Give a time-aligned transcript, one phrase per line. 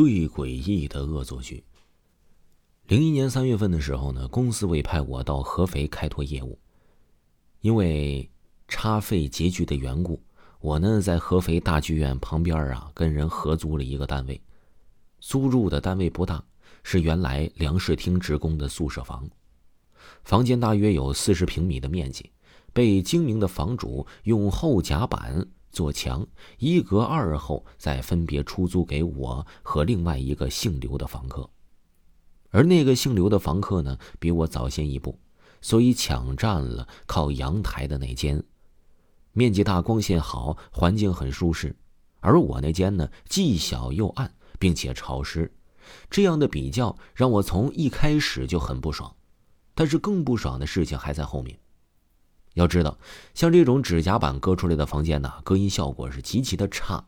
[0.00, 1.62] 最诡异的恶作剧。
[2.86, 6.58] 零一年三月份的时候呢，公司委派我到合肥开拓业务，
[7.60, 8.30] 因为
[8.66, 10.18] 差费拮据的缘故，
[10.60, 14.40] 我呢在合肥大剧院旁边啊跟人合租了一个单位。
[15.18, 16.42] 租住的单位不大，
[16.82, 19.28] 是原来粮食厅职工的宿舍房，
[20.24, 22.32] 房间大约有四十平米的面积，
[22.72, 25.46] 被精明的房主用厚甲板。
[25.70, 26.26] 做墙
[26.58, 31.48] 一隔二后，再分别出租给我和另外一个姓刘的房客。
[32.50, 35.18] 而那个姓刘的房客呢，比我早先一步，
[35.60, 38.42] 所以抢占了靠阳台的那间，
[39.32, 41.76] 面积大，光线好，环境很舒适。
[42.18, 45.52] 而我那间呢，既小又暗，并且潮湿。
[46.10, 49.14] 这样的比较让我从一开始就很不爽。
[49.74, 51.58] 但是更不爽的事情还在后面。
[52.54, 52.98] 要知道，
[53.34, 57.04] 像这种指甲板割出来的房间呢，隔音效果是极其的差。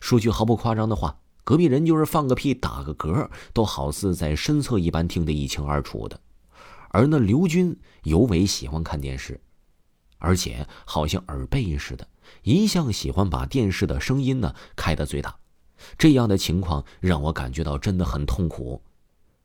[0.00, 6.20] 说句毫不夸张的话，隔壁人就是放个屁、打个嗝，都好似在身侧一般，听得一清二楚的。
[6.90, 9.40] 而那刘军尤为喜欢看电视，
[10.18, 12.06] 而且好像耳背似的，
[12.42, 15.36] 一向喜欢把电视的声音呢开得最大。
[15.96, 18.82] 这样的情况让我感觉到真的很痛苦。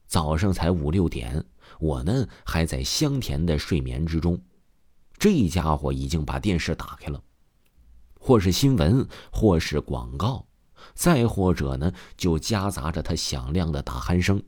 [0.08, 1.45] 早上才五六点，
[1.80, 4.39] 我呢还在香甜的睡眠之中。
[5.17, 7.21] 这家伙已经把电视打开了，
[8.19, 10.45] 或是新闻，或是广告，
[10.94, 14.41] 再或者呢，就夹杂着他响亮的打鼾声。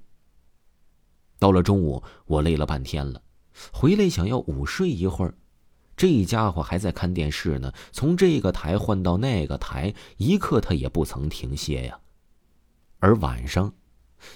[1.39, 3.21] 到了中午，我累了半天了，
[3.71, 5.35] 回来想要午睡一会儿，
[5.95, 11.99] 这家伙还在看电视呢，从这个台换到那个台，一刻他也不曾停歇呀。
[12.99, 13.73] 而晚上，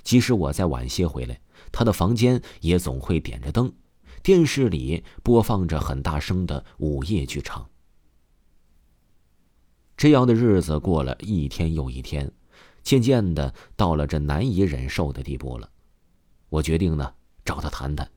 [0.04, 3.74] 即使我再晚些回来，他的房间也总会点着灯。
[4.24, 7.70] 电视里播放着很大声的午夜剧场。
[9.98, 12.32] 这样的日子过了一天又一天，
[12.84, 15.70] 渐渐的到了这难以忍受的地步了。
[16.50, 17.14] 我决定呢
[17.46, 18.10] 找他谈谈，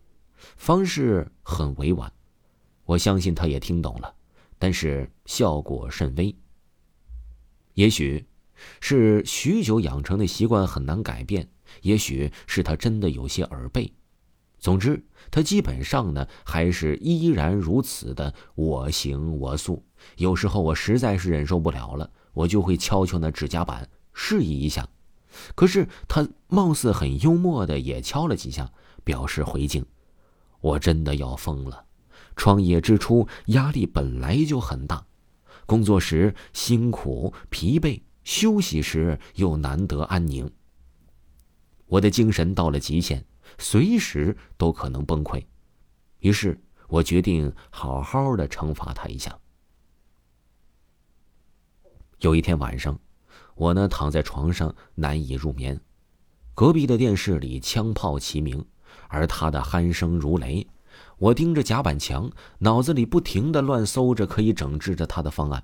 [0.57, 2.13] 方式很委婉，
[2.85, 4.15] 我相信他也听懂了，
[4.59, 6.35] 但是效果甚微。
[7.75, 8.27] 也许
[8.81, 11.49] 是许久养成的习惯很难改变，
[11.83, 13.93] 也许是他真的有些耳背。
[14.65, 19.85] 总之，他基本上呢还是依然如此的我行我素。
[20.17, 24.89] 有时候我实在是忍受不了了，我就会敲敲那指甲板，示意一下。
[25.55, 28.73] 可是他貌似很幽默的也敲了几下，
[29.05, 29.85] 表示回敬。
[30.63, 31.85] 我真的要疯了。
[32.35, 35.05] 创业之初压力本来就很大，
[35.67, 40.51] 工作时辛苦疲惫，休息时又难得安宁。
[41.87, 43.25] 我的精神到了极限。
[43.57, 45.45] 随时都可能崩溃，
[46.21, 49.39] 于是我决定好好的惩罚他一下。
[52.19, 52.99] 有一天晚上，
[53.55, 55.81] 我呢躺在床上难以入眠，
[56.55, 58.65] 隔壁的电视里枪炮齐鸣，
[59.09, 60.67] 而他的鼾声如雷。
[61.19, 62.29] 我盯着甲板墙，
[62.59, 65.63] 脑子里不停的乱搜着可以整治着他的方案。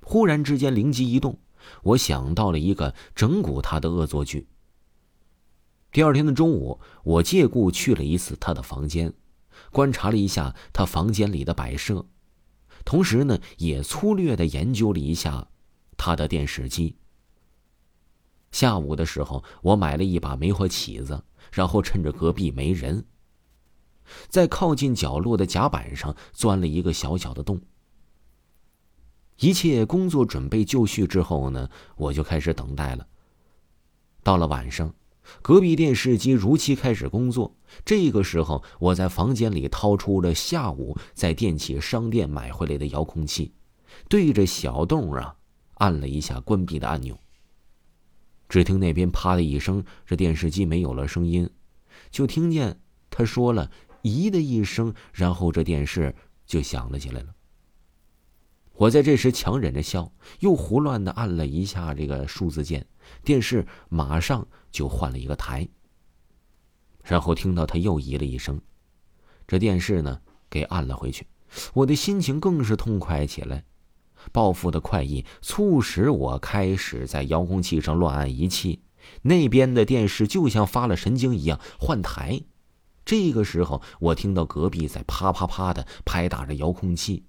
[0.00, 1.38] 忽然之间灵机一动，
[1.82, 4.46] 我想到了一个整蛊他的恶作剧。
[5.92, 9.14] 第二天的中午，我借故去了一次他的房间，
[9.72, 12.04] 观察了一下他房间里的摆设，
[12.84, 15.48] 同时呢，也粗略的研究了一下
[15.96, 16.96] 他的电视机。
[18.52, 23.06] 下午的时候，我买了一把煤火起子，然后趁着隔壁没人，
[24.28, 27.58] 在靠近角落的甲板上钻了一个小小的洞。
[29.38, 33.06] 一切工作准备就绪之后呢，我就开始等待了。
[34.22, 34.94] 到了晚上。
[35.42, 37.56] 隔壁电视机如期开始工作。
[37.84, 43.52] 这个时候，我在房间里掏出了下午在电器商店买回来的遥控器，
[44.08, 45.36] 对着小洞啊
[45.74, 47.18] 按了一下关闭的按钮。
[48.48, 51.50] 只听那边啪的一声，这电视机没有了声音，
[52.10, 53.70] 就听见他说了
[54.04, 56.14] “咦”的一声，然后这电视
[56.46, 57.35] 就响了起来了。
[58.76, 62.86] 我在这时强忍着笑，又胡乱的按了一下这个数字键，
[63.24, 65.66] 电视马上就换了一个台。
[67.02, 68.60] 然后听到他又咦了一声，
[69.46, 70.20] 这电视呢
[70.50, 71.26] 给按了回去，
[71.72, 73.64] 我的心情更是痛快起来。
[74.32, 78.82] 报复的快意促使我开始在遥控器上乱按仪器，
[79.22, 82.42] 那边的电视就像发了神经一样换台。
[83.04, 87.24] 这个时候，我听到隔壁在啪啪啪的拍打着遥控器。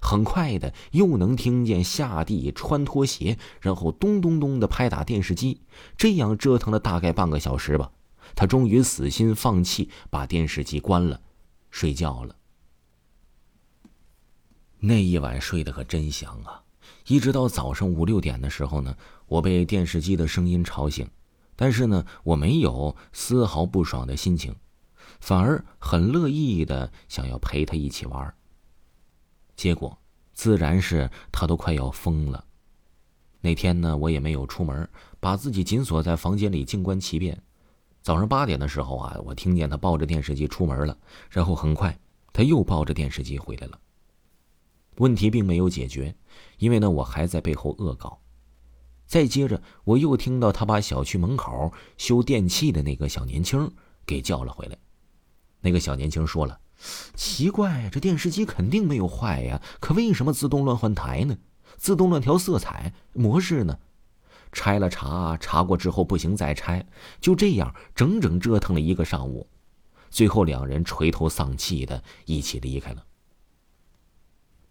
[0.00, 5.62] 很快的，又能听见下地穿拖鞋，然后咚咚咚的拍打电视机。
[5.96, 7.90] 这样折腾了大概半个小时吧，
[8.34, 11.20] 他终于死心放弃，把电视机关了，
[11.70, 12.36] 睡觉了。
[14.80, 16.62] 那一晚睡得可真香啊，
[17.08, 18.96] 一直到早上五六点的时候呢，
[19.26, 21.08] 我被电视机的声音吵醒，
[21.56, 24.54] 但是呢，我没有丝毫不爽的心情，
[25.18, 28.34] 反而很乐意的想要陪他一起玩。
[29.58, 29.98] 结果，
[30.34, 32.44] 自然是他都快要疯了。
[33.40, 34.88] 那天呢，我也没有出门，
[35.18, 37.42] 把自己紧锁在房间里静观其变。
[38.00, 40.96] 早上八点的时候啊，我听见他抱着电视机出门了，
[41.28, 41.98] 然后很快
[42.32, 43.80] 他又抱着电视机回来了。
[44.98, 46.14] 问题并没有解决，
[46.58, 48.20] 因为呢，我还在背后恶搞。
[49.06, 53.68] 再接着，我又听到他把小区门口修电器的那个小年轻
[54.06, 54.78] 给叫了回来。
[55.60, 56.60] 那个小年轻说了
[57.14, 61.36] ：“奇怪，这电视机肯定没有坏呀，可为什么自动乱换台呢？
[61.76, 63.78] 自动乱调色彩模式呢？
[64.52, 66.86] 拆了查，查过之后不行再拆，
[67.20, 69.46] 就这样整整折腾了一个上午。
[70.08, 73.04] 最后，两人垂头丧气的一起离开了。”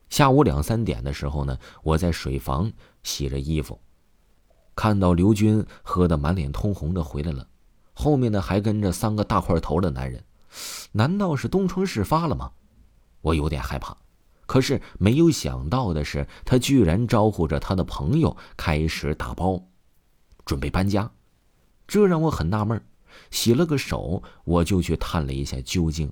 [0.09, 2.71] 下午两三点的时候呢，我在水房
[3.03, 3.79] 洗着衣服，
[4.73, 7.47] 看到刘军喝得满脸通红的回来了，
[7.93, 10.23] 后面呢还跟着三个大块头的男人，
[10.93, 12.51] 难道是东窗事发了吗？
[13.21, 13.97] 我有点害怕，
[14.45, 19.61] 可是没有想到的是，他居然招呼着他的朋友开始打包，
[20.45, 21.11] 准备搬家，
[21.87, 22.81] 这让我很纳闷
[23.31, 26.11] 洗了个手，我就去探了一下究竟。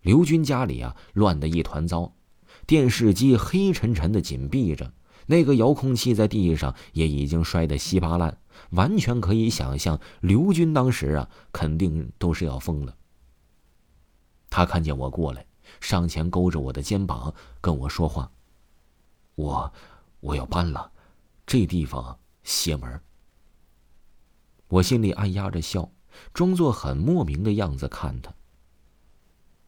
[0.00, 2.14] 刘军家里啊，乱得一团糟。
[2.66, 4.92] 电视机黑沉沉的紧闭着，
[5.26, 8.38] 那个遥控器在地上也已经摔得稀巴烂，
[8.70, 12.94] 完全可以想象刘军当时啊，肯定都是要疯了。
[14.52, 15.46] 他看见我过来，
[15.80, 18.30] 上前勾着我的肩膀跟我说话
[19.34, 19.72] ：“我，
[20.20, 20.92] 我要搬了，
[21.46, 23.00] 这地方邪门。”
[24.68, 25.90] 我心里暗压着笑，
[26.34, 28.30] 装作很莫名的样子看他。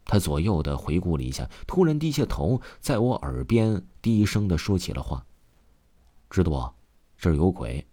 [0.04, 5.24] 他左右的回顾了一下，突然低下头，在我耳边低声的说起了话
[6.28, 6.74] ：“知道不？
[7.16, 7.86] 这儿有鬼。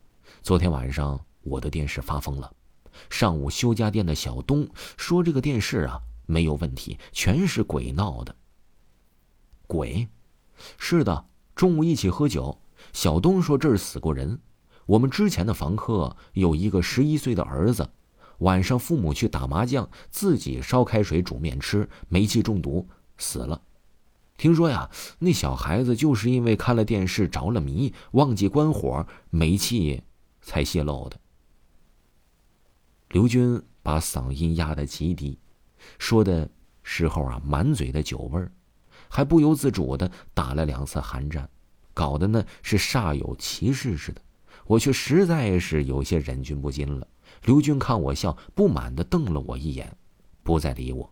[0.44, 2.54] 昨天晚上我的电视发疯了。
[3.10, 4.68] 上午修家电的小东
[4.98, 8.36] 说这个电视啊没有问题，全是鬼闹的。
[9.68, 10.07] 鬼？
[10.78, 11.25] 是的。
[11.54, 12.60] 中午一起喝酒，
[12.94, 14.39] 小东说这儿死过人。
[14.86, 17.88] 我们之前的房客有一个十一岁的儿子。”
[18.39, 22.88] 晚上，父母去打麻将，自己烧开水煮面吃，煤气中毒
[23.19, 23.62] 死了。
[24.36, 24.89] 听说呀，
[25.19, 30.01] 那小孩子就是因为看了电视着了迷，忘记关火，煤气
[30.42, 31.19] 才泄漏的。
[33.10, 35.38] 刘军把嗓音压得极低，
[36.00, 36.50] 说的
[36.83, 38.51] 时候啊，满嘴的酒味儿，
[39.10, 41.50] 还不由自主的打了两次寒战，
[41.94, 44.22] 搞得呢是煞有其事似的。
[44.66, 47.07] 我却实在是有些忍俊不禁了。
[47.44, 49.98] 刘军看我笑，不满的瞪了我一眼，
[50.44, 51.12] 不再理我。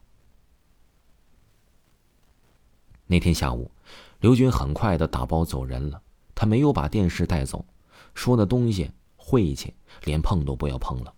[3.07, 3.71] 那天下午，
[4.19, 6.01] 刘军很快的打包走人了。
[6.35, 7.65] 他没有把电视带走，
[8.13, 9.73] 说那东西晦气，
[10.05, 11.13] 连碰都不要碰了。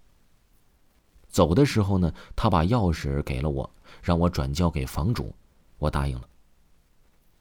[1.31, 3.69] 走的时候呢，他把钥匙给了我，
[4.03, 5.33] 让我转交给房主，
[5.77, 6.27] 我答应了。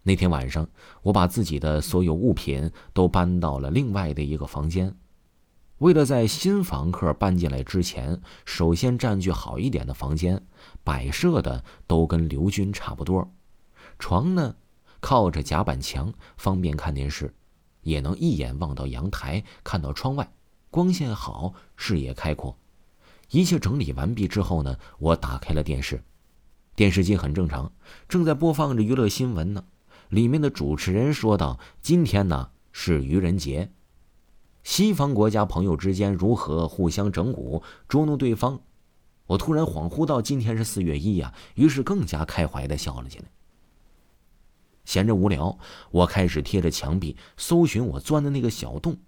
[0.02, 0.66] 那天晚上，
[1.02, 4.96] 我把自己的所有物品都搬到了另外的一个房间。
[5.78, 10.42] 为了在新房客搬进来之前，首先占据好一点的房间，
[10.84, 13.31] 摆设的都跟刘军差不多。
[13.98, 14.54] 床呢，
[15.00, 17.34] 靠着甲板墙，方便看电视，
[17.82, 20.31] 也能一眼望到阳台，看到窗外，
[20.70, 22.56] 光线好，视野开阔。
[23.30, 26.02] 一切整理完毕之后呢，我打开了电视，
[26.75, 27.72] 电视机很正常，
[28.08, 29.64] 正在播放着娱乐新闻呢。
[30.08, 33.70] 里面的主持人说道：“今天呢是愚人节。”
[34.64, 38.60] 西方国家朋友之间如何互相整蛊捉弄对方？
[39.26, 43.26] 我突然恍惚到今天是四月一呀，于是更加开怀的笑了起来。
[44.84, 45.56] 闲着无聊，
[45.92, 48.99] 我开始贴着墙壁搜寻我钻的那个小洞，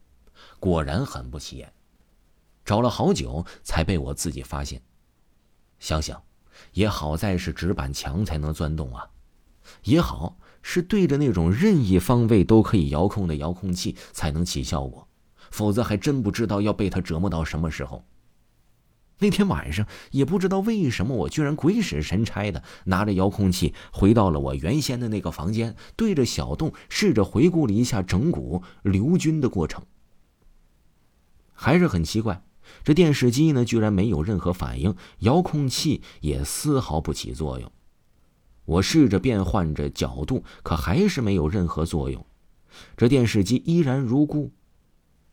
[0.61, 1.73] 果然很不起眼，
[2.73, 4.81] 找了好久才被我自己发现。
[5.79, 6.23] 想想，
[6.73, 9.11] 也好在是纸板墙才能钻洞啊，
[9.85, 15.07] 也好是对着那种任意方位都可以遥控的遥控器才能起效果。
[15.50, 18.07] 否则还真不知道要被他折磨到什么时候。
[19.19, 29.85] 那天晚上也不知道为什么，我居然鬼使神差的拿着遥控器回到了我原先的那个房间，对着小洞试着回顾了一下整蛊刘军的过程。
[31.52, 32.43] 还是很奇怪，
[32.85, 37.71] 这电视机呢居然没有任何反应，遥控器也丝毫不起作用。
[38.64, 42.25] 我试着变换着角度，可还是没有任何作用，
[42.97, 44.52] 这电视机依然如故。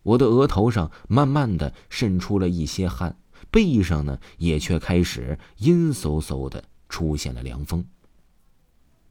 [0.01, 3.17] 我的额头上慢慢的渗出了一些汗，
[3.51, 7.85] 背上呢也却开始阴飕飕的出现了凉风。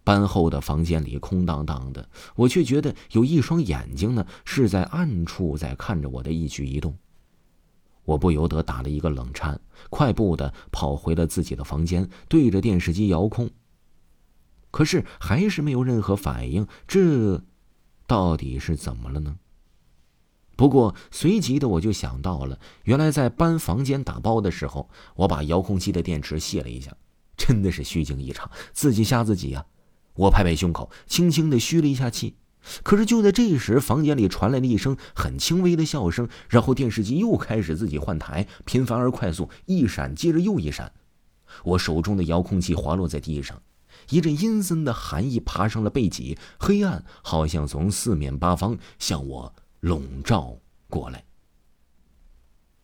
[0.02, 6.96] 班后的房间里空荡荡的，我却觉得有一双眼睛呢，是在暗处在看着我的一举一动。
[8.09, 9.61] 我不由得打了一个冷颤，
[9.91, 13.50] 快步的跑回了自己的房间，对着电视机遥控。
[14.71, 17.43] 可是还是没有任何反应，这
[18.07, 19.37] 到底是怎么了呢？
[20.57, 26.97] 不过随即的我就想到了，原来在搬房间打包的时候，我把遥控器的电池卸了一下，
[27.37, 29.67] 真的是虚惊一场，自己吓自己呀！
[30.15, 32.37] 我拍拍胸口，轻轻的吁了一下气。
[32.82, 40.92] 可是就在这时，房间里传来了一声很轻微的笑声，然后电视机又开始自己换台，频繁而快速，一闪接着又一闪。
[41.64, 43.60] 我手中的遥控器滑落在地上，
[44.10, 50.58] 一阵阴森的寒意爬上了背脊，黑暗好像从四面八方向我笼罩
[50.88, 51.25] 过来。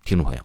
[0.04, 0.42] 听众朋友，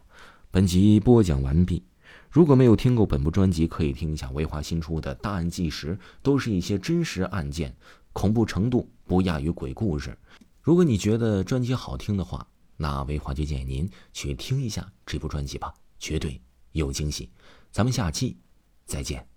[0.52, 1.84] 本集播讲完毕。
[2.30, 7.76] 如果没有听过本部专辑，可以听一下维华新出的《大案纪实》，都是一些真实案件，
[8.14, 10.18] 恐怖程度不亚于鬼故事。
[10.62, 12.46] 如果你觉得专辑好听的话，
[12.78, 16.40] 那维华就建议您去听一下这部专辑吧，绝对
[16.74, 17.30] 有惊喜。
[17.72, 18.38] 咱们下期
[18.86, 19.28] 再见。